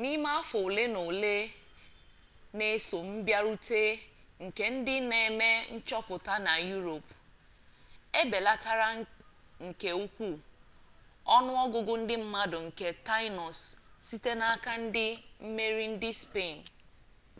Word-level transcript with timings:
n'ime 0.00 0.28
afọ 0.38 0.56
ole 0.66 0.82
na 0.94 1.00
ole 1.10 1.32
na-eso 2.56 2.98
mbịarute 3.12 3.82
nke 4.44 4.64
ndị 4.74 4.94
na-eme 5.10 5.48
nchọpụta 5.74 6.34
na 6.46 6.52
europe 6.74 7.10
e 8.20 8.20
belatara 8.30 8.88
nke 9.66 9.88
ukwuu 10.04 10.36
onu 11.34 11.50
ogugu 11.62 11.94
ndi 12.02 12.14
mmadu 12.22 12.58
nke 12.66 12.86
tainos 13.06 13.58
site 14.06 14.32
n'aka 14.40 14.72
ndị 14.84 15.06
mmeri 15.44 15.84
ndị 15.94 16.10
spain 16.22 16.56